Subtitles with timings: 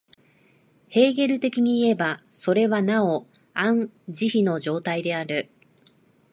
[0.87, 5.51] ヘーゲル的にいえば、それはなおアン・ジヒの状態である。